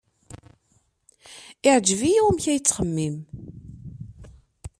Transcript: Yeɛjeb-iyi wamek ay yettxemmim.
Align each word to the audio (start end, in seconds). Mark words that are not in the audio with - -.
Yeɛjeb-iyi 1.65 2.21
wamek 2.25 2.45
ay 2.47 2.55
yettxemmim. 2.57 3.15